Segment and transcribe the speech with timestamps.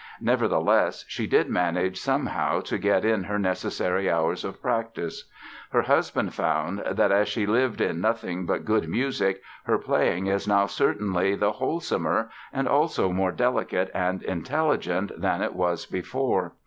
[0.19, 5.29] Nevertheless she did manage somehow to get in her necessary hours of practice.
[5.69, 10.47] Her husband found that "as she lives in nothing but good music her playing is
[10.47, 16.53] now certainly the wholesomer and also more delicate and intelligent than it was before.